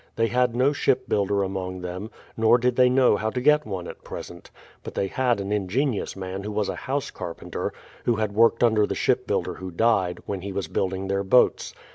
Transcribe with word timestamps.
They 0.15 0.29
had 0.29 0.55
no 0.55 0.73
ship 0.73 1.07
builder 1.07 1.43
among 1.43 1.81
them, 1.81 2.09
nor 2.35 2.57
did 2.57 2.75
they 2.75 2.89
know 2.89 3.17
how 3.17 3.29
to 3.29 3.39
get 3.39 3.67
one 3.67 3.87
at 3.87 4.03
present; 4.03 4.49
but 4.81 4.95
they 4.95 5.05
had 5.05 5.39
an 5.39 5.51
ingenious 5.51 6.15
man 6.15 6.41
who 6.41 6.51
was 6.51 6.69
a 6.69 6.75
house 6.89 7.11
carpenter, 7.11 7.71
who 8.05 8.15
had 8.15 8.31
worked 8.33 8.63
under 8.63 8.87
the 8.87 8.95
ship 8.95 9.27
builder 9.27 9.53
who 9.53 9.69
died, 9.69 10.19
when 10.25 10.41
he 10.41 10.51
was 10.51 10.67
building 10.67 11.07
their 11.07 11.23
boats. 11.23 11.75